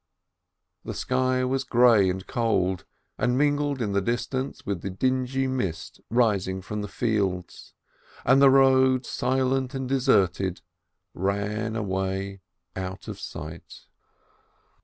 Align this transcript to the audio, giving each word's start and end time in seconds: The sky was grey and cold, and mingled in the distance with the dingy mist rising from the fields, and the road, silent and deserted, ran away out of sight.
The 0.83 0.95
sky 0.95 1.43
was 1.45 1.63
grey 1.63 2.09
and 2.09 2.25
cold, 2.25 2.85
and 3.19 3.37
mingled 3.37 3.79
in 3.83 3.91
the 3.91 4.01
distance 4.01 4.65
with 4.65 4.81
the 4.81 4.89
dingy 4.89 5.45
mist 5.45 6.01
rising 6.09 6.63
from 6.63 6.81
the 6.81 6.87
fields, 6.87 7.75
and 8.25 8.41
the 8.41 8.49
road, 8.49 9.05
silent 9.05 9.75
and 9.75 9.87
deserted, 9.87 10.61
ran 11.13 11.75
away 11.75 12.41
out 12.75 13.07
of 13.07 13.19
sight. 13.19 13.81